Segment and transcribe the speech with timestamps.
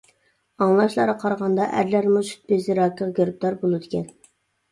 [0.65, 4.09] ئاڭلاشلارغا قارىغاندا، ئەرلەرمۇ سۈت بېزى راكىغا گىرىپتار بولىدىكەن.